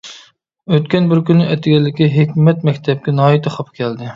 [0.77, 4.09] ئۆتكەن بىر كۈنى ئەتىگەنلىكى ھېكمەت مەكتەپكە ناھايىتى خاپا كەلدى.